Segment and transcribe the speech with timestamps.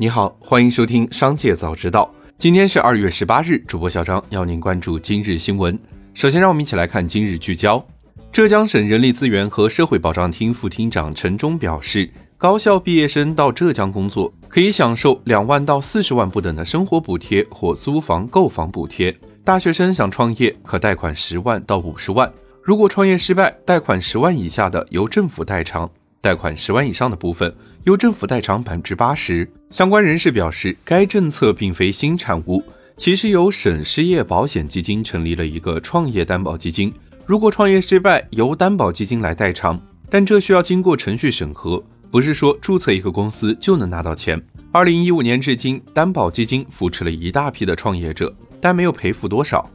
[0.00, 2.10] 你好，欢迎收听《商界早知道》。
[2.38, 5.78] 今天是二月十八日，主播小张要您关注今日新闻。
[6.14, 7.86] 首先，让我们一起来看今日聚焦。
[8.32, 19.14] 浙江省人力资源和社会保障厅副厅长陈忠表示，高校毕业生到浙江工作，可以享受两万到四十万不等的生活补贴或租房购房补贴。
[19.44, 22.32] 大学生想创业，可贷款十万到五十万。
[22.62, 25.90] 如果创业失败，贷款十万以下的由政府代偿，
[26.22, 27.54] 贷款十万以上的部分。
[27.84, 29.48] 由政府代偿百分之八十。
[29.70, 32.62] 相关人士表示，该政策并非新产物，
[32.96, 36.92] 其实由省失业保险基金成立了一个创业担保基金，
[37.24, 39.80] 如果创业失败，由担保基金来代偿，
[40.10, 44.40] 但这需要经过程序审核，不是说注册一个公司就能拿到钱。
[44.72, 49.70] 二零一五年至今，担保基金扶持了一大批的创业者，但没有赔付多少。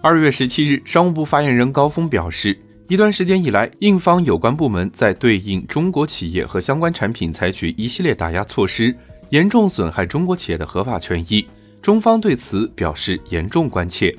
[0.00, 2.56] 二月十七日，商务部发言人高峰表示。
[2.88, 8.96] 一段时间以来，印方有关部门在对应中国企业和相关产品采取一系列打压措施，
[9.30, 11.44] 严重损害中国企业的合法权益。
[11.82, 14.16] 中方对此表示严重关切。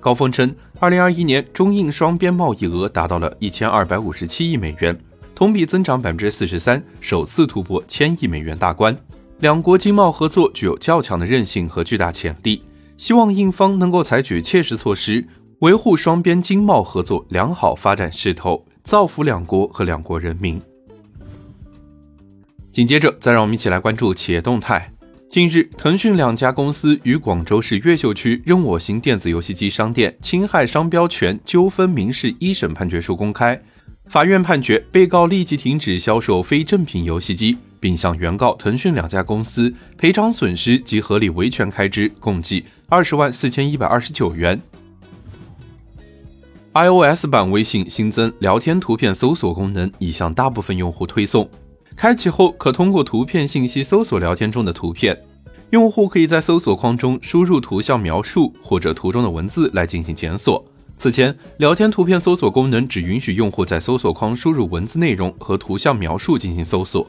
[0.00, 4.98] 高峰称，二零二一年中印双边贸易额达到了一千二百五十七亿美元，
[5.34, 8.94] 同比增长百分之四十三，首次突破千亿美元大关。
[9.38, 12.62] 两国经贸合作具有较强的韧性和巨大潜力，
[12.98, 15.26] 希望印方能够采取切实措施。
[15.60, 20.58] 维护双边经贸合作良好发展势头，造福两国和两国人民。
[22.72, 24.90] 紧接着，再让我们一起来关注企业动态。
[25.28, 33.60] 近日，腾讯两家公司与广州市越秀区任我行电子游戏机商店侵害商标权纠纷民事一审判决书公开，
[34.06, 44.58] 法院判决被告立即停止销售非正品游戏机，并向原告腾讯两家公司赔偿损失及合理维权开支共计二十万四千一百二十九元。
[46.72, 51.48] iOS 版微信新增聊天图片搜索功能，已向大部分用户推送。
[51.96, 55.20] 开启后，可通过图片信息搜索聊天中的图片。
[55.70, 60.64] 用户可以在搜索框中输入图像描述或者图中的文字来进行检索。
[60.96, 67.04] 此前，聊天图片搜索功能只允许用户在搜索框输入文字内容和图像描述进行搜索。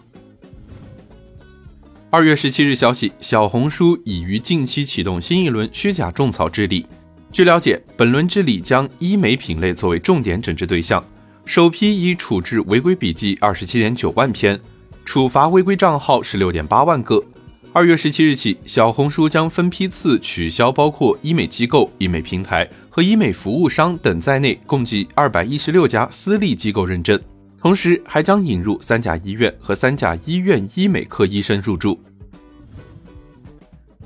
[2.10, 6.88] 二月十七日消息，小红书已于近期启动新一轮虚假种草治理。
[7.32, 11.02] 据了解，本轮治理将医美品类作为重点整治对象，
[11.46, 14.60] 首批已处置违规笔记二十七点九万篇，
[15.06, 17.24] 处罚违规账号十六点八万个。
[17.72, 27.18] 二月十七日起，小红书将分批次取消包括医美机构、医美平台和医美服务商等在内共计二百一十六家私立机构认证，
[27.58, 31.98] 同时还将引入三甲医院和三甲医院医美科医生入驻。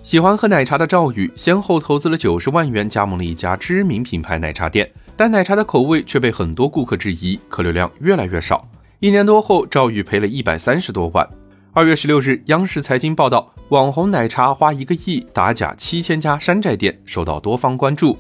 [0.06, 8.70] 喜欢喝奶茶的赵宇先后投资了九十万元加盟了一家知名品牌奶茶店，但奶茶的口味却被很多顾客质疑，客流量越来越少。
[9.00, 11.28] 一年多后，赵宇赔了一百三十多万。
[11.74, 18.16] 二月十六日，央视财经报道，网红奶茶花一个亿打假七千家山寨店，受到多方关注。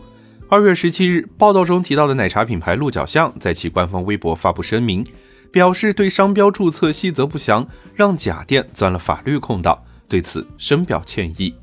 [0.49, 5.05] 二月十七日，报道中提到的奶茶品牌鹿角巷在其官方微博发布声明，
[5.51, 9.77] 表示对商标注册细则不详，让假店钻了法律空档，
[10.09, 11.53] 对此深表歉意。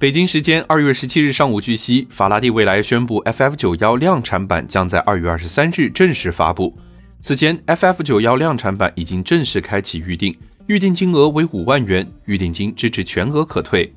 [0.00, 6.74] 北京时间二月十七日上午，据悉，法拉第未来宣布，FF 九幺量产版将在二月二十三日正式发布。
[7.18, 10.34] 此前，FF 九幺量产版已经正式开启预定，
[10.68, 13.92] 预定金额为五万元，预定金支持全额可退。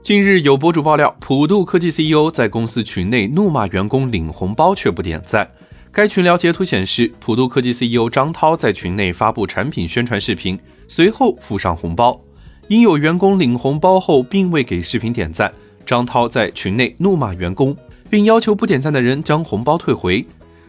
[0.00, 5.50] 近日有博主爆料，普渡科技 CEO 在公司群内怒骂员工领红包却不点赞。
[5.90, 12.20] 该群聊截图显示，普渡科技 CEO 张涛在群内发布产品宣传视频，随后附上红包。
[12.68, 15.50] 因有员工领红包后并未给视频点赞，
[15.86, 17.74] 张涛在群内怒骂员工，
[18.10, 20.24] 并要求不点赞的人将红包退回。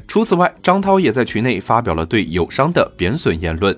[0.07, 3.77] 除此外，张涛也在群内发表了对友商的贬损言论。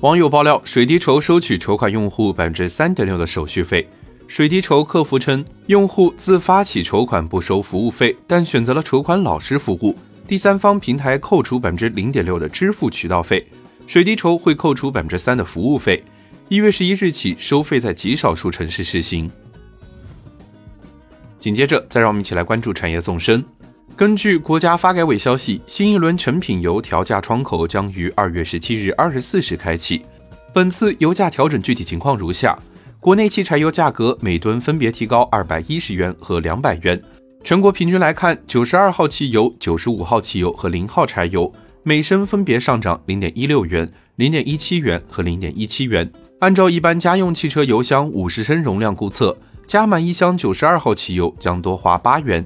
[0.00, 3.86] 网友爆料，水滴筹收取筹款用户百分之三点六的手续费。
[4.26, 9.94] 水滴筹客服称，用户自发起筹款不收服务费，但选择了筹款老师服务，
[10.26, 13.46] 第三方平台扣除百分之零点六的支付渠道费。
[13.86, 16.02] 水滴筹会扣除百分之三的服务费，
[16.48, 19.30] 一月十一日起收费在极少数城市实行。
[21.38, 23.44] 紧接着，再让我们一起来关注产业纵深。
[23.94, 30.04] 根据国家发改委消息，新一轮成品油调价窗口将于二月十七日二十四时开启。
[30.52, 32.58] 本次油价调整具体情况如下：
[32.98, 37.00] 国内汽柴油价格每吨分别提高二百一十元和两百元。
[37.44, 41.50] 全国平均来看，九十二号汽油、九十五号汽油和零号柴油。
[41.88, 46.10] 每升分别上涨零点一六元、零点一七元和零点一七元。
[46.40, 49.38] 按照一般家用汽车油箱五十升容量估测，
[49.68, 52.44] 加满一箱九十二号汽油将多花八元。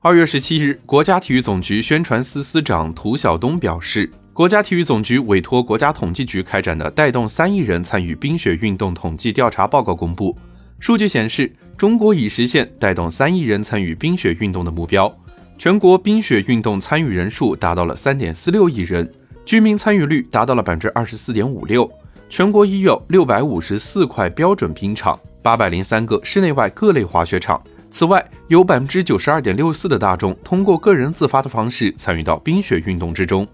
[0.00, 10.36] 二月十七日，国家体育总局宣传司司长涂晓东表示，国家体育总局委托国家统计局开展的“带动三亿人参与冰雪运动”统计调查报告公布，
[10.80, 15.16] 数据显示，中国已实现带动三亿人参与冰雪运动的目标，
[15.60, 19.06] 全国冰雪运动参与人数达到了三点四六亿人，
[19.44, 21.86] 居民参与率达到了百分之二十四点五六，
[22.30, 27.62] 全国已有六百五十四块标准冰场，八百零三个室内外各类滑雪场。
[27.90, 33.46] 此外，有百分之九十二点六四的大众通过个人自发的方式参与到冰雪运动之中。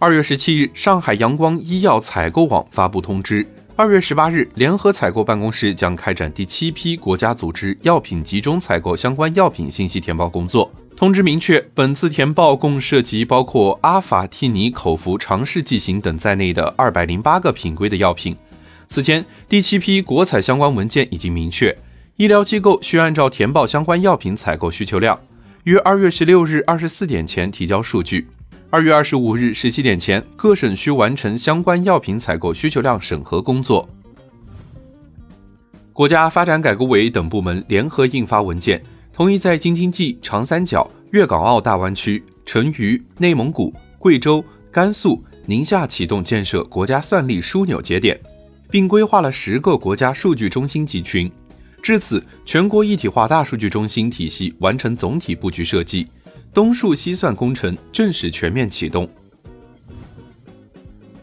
[0.00, 10.70] 二月十七日，上海阳光医药采购网发布通知：二月十八日，联合采购办公室将开展第七批国家组织药品集中采购相关药品信息填报工作。
[10.94, 18.36] 通知明确，本次填报共涉及包括阿法替尼口服尝试剂型等在内的二百零八个品规的药品。
[18.86, 21.74] 此前，第七批国采相关文件已经明确。
[22.16, 25.18] 医疗机构需按照填报相关药品采购需求量，
[25.64, 28.28] 于二月十六日二十四点前提交数据。
[28.74, 33.86] 二月二十五日十七点前，各省需完成相关药品采购需求量审核工作。
[35.92, 38.82] 国家发展改革委等部门联合印发文件，
[39.12, 48.18] 同意在京津冀、长三角、粤港澳大湾区、成渝、内蒙古、贵州、甘肃、宁夏启动建设国家算力枢纽节点，
[48.70, 51.30] 并规划了十个国家数据中心集群。
[51.82, 56.06] 至此，全国一体化大数据中心体系完成总体布局设计，
[56.54, 59.08] 东数西算工程正式全面启动。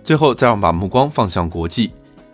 [0.03, 1.91] 最后，再让我们把目光放向国际。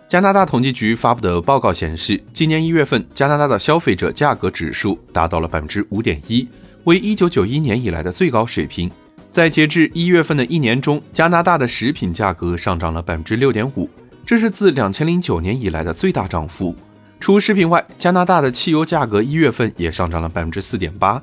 [0.08, 6.48] 加拿大统计局发布的报告显示，今年一月份，加拿大的消费者价格指数达到了百分之五点一，
[6.84, 8.90] 为一九九一年以来的最高水平。
[9.30, 13.90] 在截至一月份的一年中，加拿大的食品价格上涨了百分之六点五，
[14.24, 16.74] 这是自两千零九年以来的最大涨幅。
[17.20, 21.22] 除食品外，加拿大的汽油价格一月份也上涨了百分之四点八。